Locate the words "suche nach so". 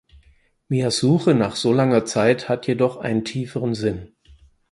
0.97-1.71